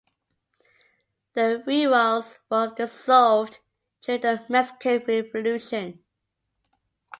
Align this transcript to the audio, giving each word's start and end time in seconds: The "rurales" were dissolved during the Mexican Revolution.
The 1.35 1.63
"rurales" 1.67 2.39
were 2.49 2.73
dissolved 2.75 3.59
during 4.01 4.21
the 4.21 4.43
Mexican 4.49 5.03
Revolution. 5.07 6.03